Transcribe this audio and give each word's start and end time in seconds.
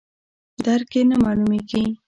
درک 0.65 0.91
یې 0.97 1.01
نه 1.09 1.15
معلومیږي. 1.23 1.83